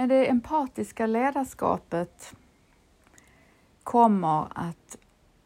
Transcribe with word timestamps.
med 0.00 0.08
det 0.08 0.26
empatiska 0.26 1.06
ledarskapet 1.06 2.34
kommer 3.82 4.46
att 4.54 4.96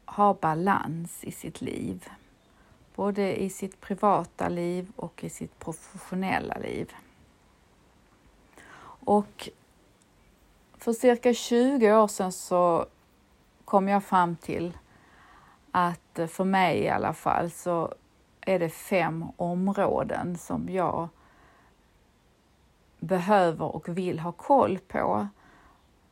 ha 0.04 0.34
balans 0.34 1.24
i 1.24 1.32
sitt 1.32 1.60
liv. 1.60 2.08
Både 2.94 3.42
i 3.42 3.50
sitt 3.50 3.80
privata 3.80 4.48
liv 4.48 4.92
och 4.96 5.24
i 5.24 5.30
sitt 5.30 5.58
professionella 5.58 6.58
liv. 6.58 6.92
Och 9.04 9.48
för 10.78 10.92
cirka 10.92 11.34
20 11.34 11.92
år 11.92 12.08
sedan 12.08 12.32
så 12.32 12.86
kom 13.64 13.88
jag 13.88 14.04
fram 14.04 14.36
till 14.36 14.78
att 15.70 16.18
eh, 16.18 16.26
för 16.26 16.44
mig 16.44 16.78
i 16.78 16.88
alla 16.88 17.12
fall 17.12 17.50
så 17.50 17.94
är 18.40 18.58
det 18.58 18.70
fem 18.70 19.24
områden 19.36 20.38
som 20.38 20.68
jag 20.68 21.08
behöver 23.04 23.76
och 23.76 23.88
vill 23.88 24.18
ha 24.18 24.32
koll 24.32 24.78
på 24.78 25.28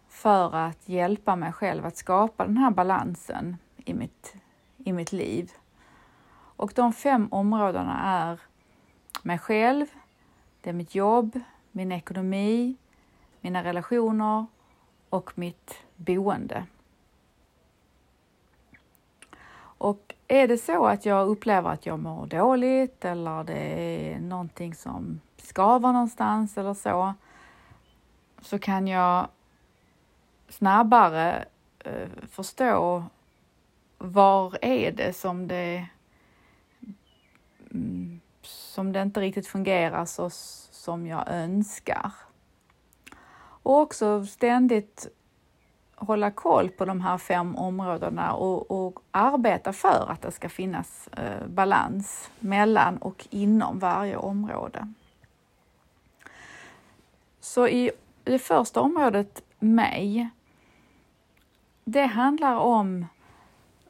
för 0.08 0.54
att 0.54 0.88
hjälpa 0.88 1.36
mig 1.36 1.52
själv 1.52 1.86
att 1.86 1.96
skapa 1.96 2.46
den 2.46 2.56
här 2.56 2.70
balansen 2.70 3.56
i 3.76 3.94
mitt, 3.94 4.34
i 4.78 4.92
mitt 4.92 5.12
liv. 5.12 5.52
Och 6.56 6.72
de 6.74 6.92
fem 6.92 7.28
områdena 7.30 8.00
är 8.00 8.40
mig 9.22 9.38
själv, 9.38 9.86
det 10.60 10.70
är 10.70 10.74
mitt 10.74 10.94
jobb, 10.94 11.40
min 11.72 11.92
ekonomi, 11.92 12.76
mina 13.40 13.64
relationer 13.64 14.46
och 15.08 15.38
mitt 15.38 15.74
boende. 15.96 16.66
Och 19.82 20.14
är 20.28 20.48
det 20.48 20.58
så 20.58 20.86
att 20.86 21.06
jag 21.06 21.28
upplever 21.28 21.70
att 21.70 21.86
jag 21.86 21.98
mår 21.98 22.26
dåligt 22.26 23.04
eller 23.04 23.44
det 23.44 23.58
är 23.58 24.20
någonting 24.20 24.74
som 24.74 25.20
skaver 25.36 25.92
någonstans 25.92 26.58
eller 26.58 26.74
så, 26.74 27.14
så 28.40 28.58
kan 28.58 28.86
jag 28.88 29.28
snabbare 30.48 31.44
eh, 31.78 32.08
förstå 32.30 33.04
var 33.98 34.58
är 34.64 34.92
det 34.92 35.12
som 35.12 35.48
det 35.48 35.86
mm, 37.70 38.20
som 38.42 38.92
det 38.92 39.02
inte 39.02 39.20
riktigt 39.20 39.46
fungerar 39.46 40.04
så 40.04 40.30
som 40.70 41.06
jag 41.06 41.28
önskar. 41.28 42.12
Och 43.62 43.80
också 43.80 44.26
ständigt 44.26 45.08
hålla 46.06 46.30
koll 46.30 46.68
på 46.68 46.84
de 46.84 47.00
här 47.00 47.18
fem 47.18 47.56
områdena 47.56 48.32
och, 48.32 48.70
och 48.70 48.98
arbeta 49.10 49.72
för 49.72 50.10
att 50.10 50.22
det 50.22 50.32
ska 50.32 50.48
finnas 50.48 51.08
eh, 51.08 51.46
balans 51.46 52.30
mellan 52.38 52.96
och 52.96 53.26
inom 53.30 53.78
varje 53.78 54.16
område. 54.16 54.92
Så 57.40 57.68
i 57.68 57.90
det 58.24 58.38
första 58.38 58.80
området, 58.80 59.42
mig, 59.58 60.30
det 61.84 62.06
handlar 62.06 62.56
om 62.56 63.06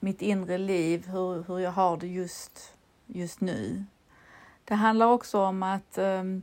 mitt 0.00 0.22
inre 0.22 0.59
liv, 0.59 1.06
hur, 1.06 1.43
hur 1.43 1.59
jag 1.59 1.72
har 1.72 1.97
det 1.97 2.06
just, 2.06 2.75
just 3.06 3.41
nu. 3.41 3.84
Det 4.65 4.75
handlar 4.75 5.06
också 5.06 5.41
om 5.41 5.62
att 5.62 5.99
um, 5.99 6.43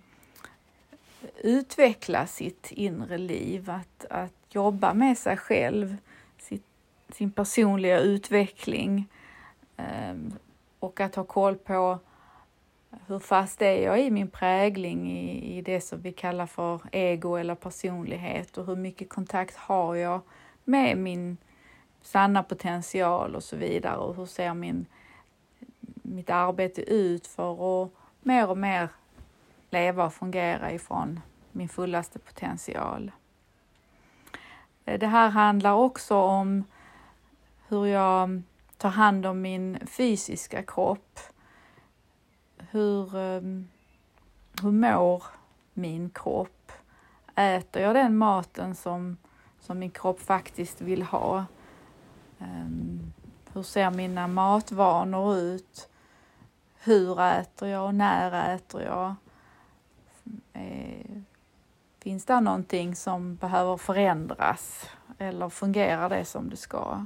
utveckla 1.43 2.27
sitt 2.27 2.71
inre 2.71 3.17
liv, 3.17 3.69
att, 3.69 4.05
att 4.09 4.33
jobba 4.49 4.93
med 4.93 5.17
sig 5.17 5.37
själv, 5.37 5.97
sitt, 6.37 6.65
sin 7.09 7.31
personliga 7.31 7.99
utveckling 7.99 9.07
ehm, 9.77 10.33
och 10.79 10.99
att 10.99 11.15
ha 11.15 11.23
koll 11.23 11.55
på 11.55 11.99
hur 13.07 13.19
fast 13.19 13.61
är 13.61 13.83
jag 13.83 14.01
i 14.01 14.11
min 14.11 14.27
prägling 14.27 15.11
i, 15.11 15.57
i 15.57 15.61
det 15.61 15.81
som 15.81 16.01
vi 16.01 16.11
kallar 16.11 16.45
för 16.45 16.81
ego 16.91 17.35
eller 17.35 17.55
personlighet 17.55 18.57
och 18.57 18.65
hur 18.65 18.75
mycket 18.75 19.09
kontakt 19.09 19.55
har 19.55 19.95
jag 19.95 20.21
med 20.63 20.97
min 20.97 21.37
sanna 22.01 22.43
potential 22.43 23.35
och 23.35 23.43
så 23.43 23.55
vidare 23.55 23.97
och 23.97 24.15
hur 24.15 24.25
ser 24.25 24.53
min, 24.53 24.85
mitt 26.01 26.29
arbete 26.29 26.81
ut 26.81 27.27
för 27.27 27.83
att 27.83 27.91
mer 28.21 28.49
och 28.49 28.57
mer 28.57 28.89
leva 29.75 30.05
och 30.05 30.13
fungera 30.13 30.71
ifrån 30.71 31.19
min 31.51 31.69
fullaste 31.69 32.19
potential. 32.19 33.11
Eh, 34.85 34.99
det 34.99 35.07
här 35.07 35.29
handlar 35.29 35.73
också 35.73 36.15
om 36.15 36.63
hur 37.67 37.85
jag 37.85 38.41
tar 38.77 38.89
hand 38.89 39.25
om 39.25 39.41
min 39.41 39.77
fysiska 39.87 40.63
kropp. 40.63 41.19
Hur, 42.57 43.15
ehm, 43.15 43.67
hur 44.61 44.71
mår 44.71 45.23
min 45.73 46.09
kropp? 46.09 46.71
Äter 47.35 47.81
jag 47.81 47.95
den 47.95 48.17
maten 48.17 48.75
som, 48.75 49.17
som 49.59 49.79
min 49.79 49.91
kropp 49.91 50.21
faktiskt 50.21 50.81
vill 50.81 51.03
ha? 51.03 51.45
Ehm, 52.39 53.13
hur 53.53 53.63
ser 53.63 53.91
mina 53.91 54.27
matvanor 54.27 55.35
ut? 55.35 55.89
Hur 56.83 57.21
äter 57.21 57.67
jag 57.67 57.85
och 57.85 57.95
när 57.95 58.55
äter 58.55 58.81
jag? 58.81 59.15
Eh, 60.53 61.21
finns 61.99 62.25
det 62.25 62.39
någonting 62.39 62.95
som 62.95 63.35
behöver 63.35 63.77
förändras 63.77 64.89
eller 65.17 65.49
fungerar 65.49 66.09
det 66.09 66.25
som 66.25 66.49
det 66.49 66.57
ska? 66.57 67.05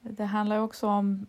Det 0.00 0.24
handlar 0.24 0.58
också 0.58 0.86
om 0.86 1.26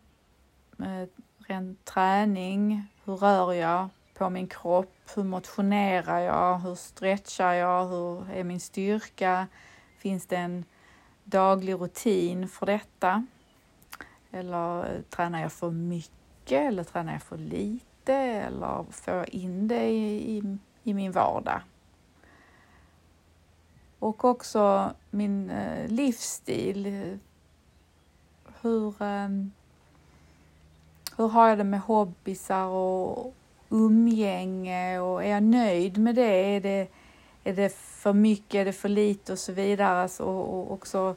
eh, 0.80 1.10
ren 1.48 1.78
träning. 1.84 2.88
Hur 3.04 3.16
rör 3.16 3.54
jag 3.54 3.90
på 4.14 4.30
min 4.30 4.48
kropp? 4.48 4.96
Hur 5.16 5.24
motionerar 5.24 6.20
jag? 6.20 6.60
Hur 6.60 6.76
stretchar 6.76 7.54
jag? 7.54 7.86
Hur 7.88 8.32
är 8.32 8.44
min 8.44 8.60
styrka? 8.60 9.48
Finns 9.98 10.26
det 10.26 10.38
en 10.38 10.66
daglig 11.24 11.74
rutin 11.74 12.48
för 12.48 12.66
detta? 12.66 13.26
Eller 14.32 14.96
eh, 14.96 15.02
tränar 15.02 15.42
jag 15.42 15.52
för 15.52 15.72
mycket 15.72 16.68
eller 16.68 16.84
tränar 16.84 17.14
jag 17.14 17.22
för 17.22 17.38
lite? 17.38 17.95
Eller 18.14 18.86
får 18.92 19.14
jag 19.14 19.30
in 19.30 19.68
det 19.68 19.88
i, 19.90 20.38
i, 20.38 20.58
i 20.84 20.94
min 20.94 21.12
vardag? 21.12 21.62
Och 24.00 24.26
också 24.26 24.94
min 25.10 25.50
eh, 25.50 25.88
livsstil. 25.88 26.86
Hur, 28.62 29.02
eh, 29.02 29.30
hur 31.18 31.28
har 31.28 31.50
jag 31.50 31.58
det 31.58 31.64
med 31.64 31.82
hobbysar 31.82 32.66
och 32.66 33.34
umgänge 33.70 35.00
och 35.00 35.24
är 35.24 35.30
jag 35.30 35.44
nöjd 35.44 35.98
med 35.98 36.16
det? 36.16 36.56
Är 36.56 36.62
det 36.62 36.88
är 37.46 37.54
det 37.54 37.76
för 37.76 38.14
mycket, 38.14 38.56
är 38.56 38.66
det 38.66 38.74
för 38.74 38.90
lite 38.90 39.32
och 39.32 39.40
så 39.40 39.52
vidare. 39.52 40.10
Så, 40.10 40.26
och 40.26 40.72
också 40.72 41.16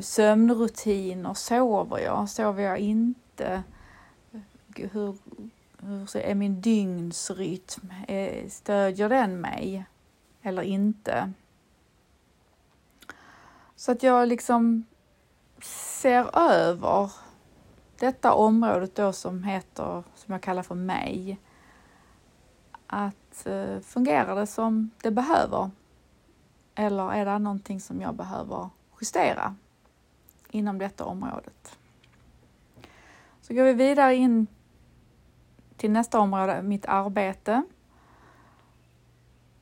sömnrutiner, 0.00 1.34
sover 1.34 1.98
jag, 1.98 2.28
sover 2.28 2.62
jag 2.62 2.78
inte? 2.78 3.62
Hur, 4.74 5.16
hur 5.82 6.16
är 6.16 6.34
min 6.34 6.60
dygnsrytm? 6.60 7.92
Eh, 8.08 8.48
stödjer 8.48 9.08
den 9.08 9.40
mig 9.40 9.84
eller 10.42 10.62
inte? 10.62 11.32
Så 13.76 13.92
att 13.92 14.02
jag 14.02 14.28
liksom 14.28 14.84
ser 15.62 16.38
över 16.38 17.12
detta 17.98 18.32
området 18.32 18.94
då 18.94 19.12
som 19.12 19.44
heter, 19.44 20.02
som 20.14 20.32
jag 20.32 20.42
kallar 20.42 20.62
för 20.62 20.74
mig. 20.74 21.38
Att 22.86 23.14
Eh, 23.46 23.80
fungerar 23.80 24.36
det 24.36 24.46
som 24.46 24.90
det 25.02 25.10
behöver? 25.10 25.70
Eller 26.74 27.12
är 27.12 27.24
det 27.24 27.38
någonting 27.38 27.80
som 27.80 28.00
jag 28.00 28.14
behöver 28.14 28.70
justera 29.00 29.54
inom 30.50 30.78
detta 30.78 31.04
området? 31.04 31.78
Så 33.40 33.54
går 33.54 33.64
vi 33.64 33.72
vidare 33.72 34.14
in 34.14 34.46
till 35.80 35.90
nästa 35.90 36.20
område, 36.20 36.62
mitt 36.62 36.86
arbete. 36.86 37.62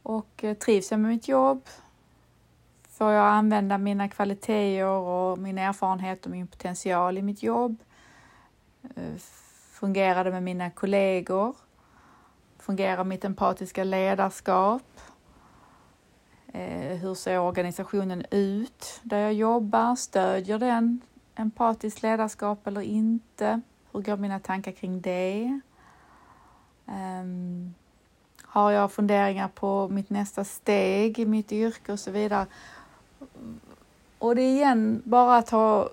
Och 0.03 0.45
eh, 0.45 0.55
trivs 0.55 0.91
jag 0.91 1.01
med 1.01 1.11
mitt 1.11 1.29
jobb? 1.29 1.63
Får 2.89 3.13
jag 3.13 3.27
använda 3.27 3.79
mina 3.79 4.09
kvaliteter 4.09 4.85
och 4.85 5.39
min 5.39 5.59
erfarenhet 5.59 6.25
och 6.25 6.31
min 6.31 6.47
potential 6.47 7.19
i 7.19 7.23
mitt 7.23 7.43
jobb? 7.43 7.77
Eh, 8.97 9.17
fungerar 9.73 10.25
det 10.25 10.31
med 10.31 10.43
mina 10.43 10.71
kollegor? 10.71 11.57
Fungerar 12.59 13.05
mitt 13.05 13.25
empatiska 13.25 13.85
ledarskap? 13.85 15.01
Eh, 16.53 16.97
hur 16.97 17.15
ser 17.15 17.39
organisationen 17.39 18.25
ut 18.31 19.01
där 19.03 19.19
jag 19.19 19.35
jobbar? 19.35 19.97
Stödjer 19.97 20.59
den 20.59 21.01
empatiskt 21.35 22.03
ledarskap 22.03 22.67
eller 22.67 22.81
inte? 22.81 23.61
Hur 23.93 24.01
går 24.01 24.17
mina 24.17 24.41
tankar 24.41 24.73
kring 24.73 25.01
det? 25.01 25.61
Um, 26.89 27.75
har 28.43 28.71
jag 28.71 28.93
funderingar 28.93 29.49
på 29.49 29.89
mitt 29.89 30.11
nästa 30.11 30.45
steg 30.45 31.19
i 31.19 31.27
mitt 31.27 31.53
yrke 31.53 31.93
och 31.93 32.01
så 32.01 32.11
vidare? 32.11 32.47
Och 34.19 34.35
det 34.35 34.43
är 34.43 34.53
igen 34.53 35.03
bara 35.05 35.37
att 35.37 35.51
ha 35.51 35.89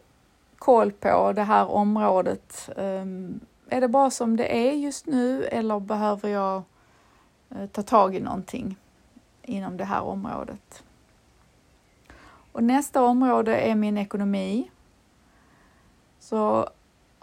koll 0.57 0.91
på 0.91 1.33
det 1.33 1.43
här 1.43 1.71
området. 1.71 2.69
Um, 2.75 3.39
är 3.69 3.81
det 3.81 3.87
bra 3.87 4.09
som 4.09 4.37
det 4.37 4.67
är 4.67 4.71
just 4.71 5.05
nu 5.05 5.43
eller 5.43 5.79
behöver 5.79 6.29
jag 6.29 6.63
uh, 7.55 7.65
ta 7.67 7.83
tag 7.83 8.15
i 8.15 8.19
någonting 8.19 8.75
inom 9.41 9.77
det 9.77 9.85
här 9.85 10.01
området? 10.01 10.83
Och 12.51 12.63
nästa 12.63 13.03
område 13.03 13.57
är 13.57 13.75
min 13.75 13.97
ekonomi. 13.97 14.71
Så 16.19 16.69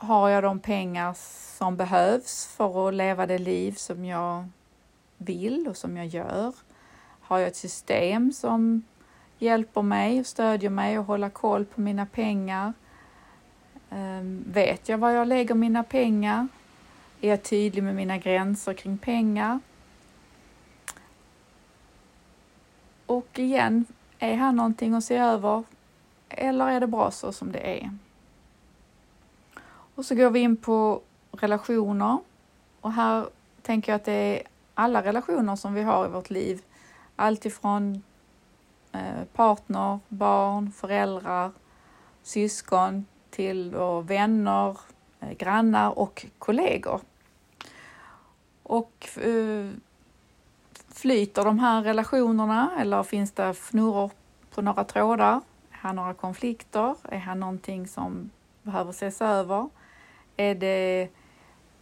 har 0.02 0.28
jag 0.28 0.42
de 0.42 0.58
pengar 0.58 1.14
som 1.58 1.76
behövs 1.76 2.46
för 2.46 2.88
att 2.88 2.94
leva 2.94 3.26
det 3.26 3.38
liv 3.38 3.72
som 3.72 4.04
jag 4.04 4.48
vill 5.16 5.68
och 5.68 5.76
som 5.76 5.96
jag 5.96 6.06
gör? 6.06 6.54
Har 7.20 7.38
jag 7.38 7.48
ett 7.48 7.56
system 7.56 8.32
som 8.32 8.82
hjälper 9.38 9.82
mig 9.82 10.20
och 10.20 10.26
stödjer 10.26 10.70
mig 10.70 10.98
och 10.98 11.04
hålla 11.04 11.30
koll 11.30 11.64
på 11.64 11.80
mina 11.80 12.06
pengar? 12.06 12.72
Ehm, 13.90 14.44
vet 14.46 14.88
jag 14.88 14.98
var 14.98 15.10
jag 15.10 15.28
lägger 15.28 15.54
mina 15.54 15.82
pengar? 15.82 16.48
Är 17.20 17.28
jag 17.28 17.42
tydlig 17.42 17.82
med 17.82 17.94
mina 17.94 18.18
gränser 18.18 18.74
kring 18.74 18.98
pengar? 18.98 19.60
Och 23.06 23.38
igen, 23.38 23.84
är 24.18 24.34
här 24.34 24.52
någonting 24.52 24.94
att 24.94 25.04
se 25.04 25.16
över? 25.16 25.64
Eller 26.28 26.68
är 26.68 26.80
det 26.80 26.86
bra 26.86 27.10
så 27.10 27.32
som 27.32 27.52
det 27.52 27.78
är? 27.80 27.90
Och 29.94 30.04
så 30.04 30.14
går 30.14 30.30
vi 30.30 30.40
in 30.40 30.56
på 30.56 31.00
relationer. 31.32 32.18
Och 32.80 32.92
här 32.92 33.26
tänker 33.62 33.92
jag 33.92 33.96
att 33.96 34.04
det 34.04 34.12
är 34.12 34.42
alla 34.74 35.02
relationer 35.02 35.56
som 35.56 35.74
vi 35.74 35.82
har 35.82 36.06
i 36.06 36.08
vårt 36.08 36.30
liv. 36.30 36.62
Alltifrån 37.16 37.94
ifrån 37.94 38.02
eh, 38.92 39.24
partner, 39.32 39.98
barn, 40.08 40.72
föräldrar, 40.72 41.50
syskon 42.22 43.06
till 43.30 43.74
vänner, 44.04 44.76
eh, 45.20 45.32
grannar 45.32 45.98
och 45.98 46.26
kollegor. 46.38 47.00
Och 48.62 49.08
eh, 49.16 49.70
flyter 50.88 51.44
de 51.44 51.58
här 51.58 51.82
relationerna 51.82 52.70
eller 52.78 53.02
finns 53.02 53.32
det 53.32 53.44
fnurror 53.54 54.10
på 54.54 54.62
några 54.62 54.84
trådar? 54.84 55.40
Är 55.70 55.76
här 55.76 55.92
några 55.92 56.14
konflikter? 56.14 56.94
Är 57.02 57.18
här 57.18 57.34
någonting 57.34 57.88
som 57.88 58.30
behöver 58.62 58.90
ses 58.90 59.22
över? 59.22 59.68
Är 60.36 60.54
det 60.54 61.08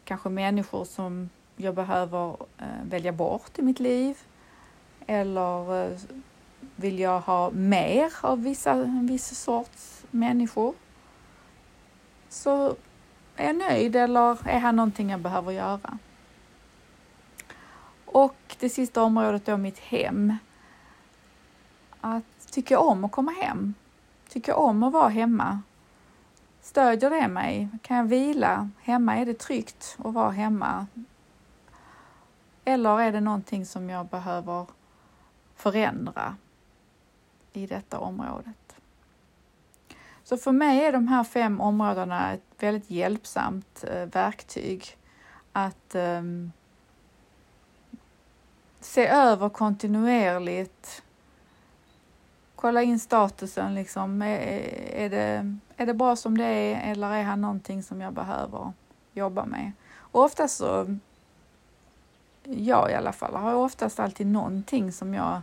kanske 0.05 0.29
människor 0.29 0.85
som 0.85 1.31
jag 1.57 1.75
behöver 1.75 2.37
eh, 2.59 2.85
välja 2.85 3.13
bort 3.13 3.59
i 3.59 3.63
mitt 3.63 3.81
liv? 3.81 4.19
Eller 5.07 5.85
eh, 5.85 5.99
vill 6.77 6.99
jag 6.99 7.21
ha 7.21 7.51
mer 7.51 8.13
av 8.21 8.43
vissa, 8.43 8.71
en 8.73 9.07
viss 9.07 9.39
sorts 9.39 10.05
människor? 10.11 10.75
Så 12.29 12.77
är 13.37 13.47
jag 13.47 13.57
nöjd 13.57 13.97
eller 13.97 14.49
är 14.49 14.59
här 14.59 14.73
någonting 14.73 15.11
jag 15.11 15.21
behöver 15.21 15.53
göra? 15.53 15.99
Och 18.05 18.57
det 18.59 18.69
sista 18.69 19.03
området 19.03 19.47
då, 19.47 19.57
mitt 19.57 19.79
hem. 19.79 20.35
Att 22.01 22.53
tycka 22.53 22.79
om 22.79 23.05
att 23.05 23.13
komma 23.13 23.33
hem. 23.33 23.75
Tycka 24.29 24.57
om 24.57 24.83
att 24.83 24.93
vara 24.93 25.09
hemma. 25.09 25.61
Stödjer 26.63 27.11
det 27.11 27.29
mig? 27.29 27.69
Kan 27.83 27.97
jag 27.97 28.05
vila 28.05 28.71
hemma? 28.81 29.17
Är 29.17 29.27
det 29.27 29.39
tryggt 29.39 29.97
att 29.99 30.15
vara 30.15 30.31
hemma? 30.31 30.87
Eller 32.65 33.01
är 33.01 33.13
det 33.13 33.21
någonting 33.21 33.67
som 33.67 33.91
jag 33.91 34.07
behöver 34.07 34.67
förändra 35.57 36.37
i 37.53 37.67
detta 37.67 37.99
området? 37.99 38.77
Så 40.25 40.37
för 40.37 40.53
mig 40.53 40.85
är 40.85 40.93
de 40.93 41.09
här 41.09 41.25
fem 41.25 41.61
områdena 41.61 42.33
ett 42.33 42.43
väldigt 42.59 42.91
hjälpsamt 42.91 43.85
eh, 43.89 44.07
verktyg 44.07 44.97
att 45.53 45.95
um, 45.95 46.53
se 48.81 49.07
över 49.07 49.49
kontinuerligt 49.49 51.03
kolla 52.61 52.83
in 52.83 52.99
statusen 52.99 53.75
liksom. 53.75 54.23
Är, 54.23 54.39
är, 54.95 55.11
det, 55.11 55.57
är 55.81 55.87
det 55.87 55.95
bra 55.95 56.17
som 56.17 56.39
det 56.39 56.45
är 56.45 56.93
eller 56.93 57.11
är 57.11 57.23
här 57.23 57.37
någonting 57.37 57.83
som 57.83 58.01
jag 58.01 58.13
behöver 58.13 58.73
jobba 59.13 59.45
med? 59.45 59.73
Och 59.93 60.23
oftast 60.23 60.57
så, 60.57 60.97
jag 62.45 62.91
i 62.91 62.95
alla 62.95 63.13
fall, 63.13 63.35
har 63.35 63.55
oftast 63.55 64.01
alltid 64.01 64.27
någonting 64.27 64.93
som 64.93 65.15
jag 65.15 65.43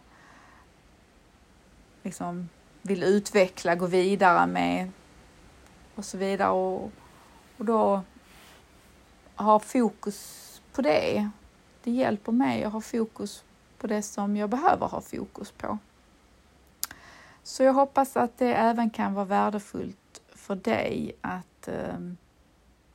liksom 2.03 2.49
vill 2.81 3.03
utveckla, 3.03 3.75
gå 3.75 3.85
vidare 3.85 4.47
med 4.47 4.91
och 5.95 6.05
så 6.05 6.17
vidare. 6.17 6.49
Och, 6.49 6.91
och 7.57 7.65
då 7.65 8.01
ha 9.35 9.59
fokus 9.59 10.61
på 10.73 10.81
det. 10.81 11.29
Det 11.83 11.91
hjälper 11.91 12.31
mig 12.31 12.63
att 12.63 12.73
ha 12.73 12.81
fokus 12.81 13.43
på 13.77 13.87
det 13.87 14.01
som 14.01 14.35
jag 14.35 14.49
behöver 14.49 14.87
ha 14.87 15.01
fokus 15.01 15.51
på. 15.51 15.77
Så 17.43 17.63
jag 17.63 17.73
hoppas 17.73 18.17
att 18.17 18.37
det 18.37 18.53
även 18.53 18.89
kan 18.89 19.13
vara 19.13 19.25
värdefullt 19.25 19.97
för 20.47 20.55
dig 20.55 21.15
att 21.21 21.67
eh, 21.67 21.99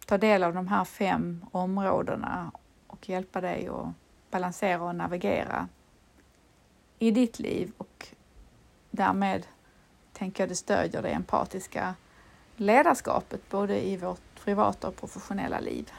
ta 0.07 0.19
del 0.19 0.45
av 0.45 0.55
de 0.55 0.69
här 0.69 0.85
fem 0.85 1.45
områdena 1.51 2.53
och 2.87 3.09
hjälpa 3.09 3.41
dig 3.41 3.69
att 3.69 3.87
balansera 4.31 4.83
och 4.83 4.95
navigera 4.95 5.69
i 6.99 7.11
ditt 7.11 7.39
liv 7.39 7.73
och 7.79 8.09
därmed 8.91 9.47
tänker 10.13 10.43
jag 10.43 10.49
det 10.49 10.55
stödjer 10.55 11.03
det 11.03 11.09
empatiska 11.09 11.95
ledarskapet 12.57 13.51
både 13.51 13.87
i 13.87 13.97
vårt 13.97 14.45
privata 14.45 14.89
och 14.89 14.97
professionella 14.97 15.61
liv. 15.61 15.93